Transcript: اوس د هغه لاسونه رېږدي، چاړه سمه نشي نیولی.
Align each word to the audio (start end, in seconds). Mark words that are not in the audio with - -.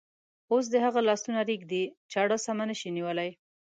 اوس 0.51 0.65
د 0.73 0.75
هغه 0.85 0.99
لاسونه 1.07 1.39
رېږدي، 1.49 1.83
چاړه 2.11 2.37
سمه 2.45 2.63
نشي 2.69 2.89
نیولی. 2.97 3.29